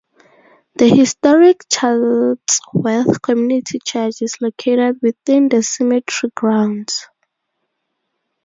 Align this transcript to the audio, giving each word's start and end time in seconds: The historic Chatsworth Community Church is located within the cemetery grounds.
The 0.77 0.89
historic 0.89 1.65
Chatsworth 1.69 3.21
Community 3.21 3.77
Church 3.85 4.23
is 4.23 4.35
located 4.41 4.97
within 5.03 5.47
the 5.47 5.61
cemetery 5.61 6.31
grounds. 6.33 7.05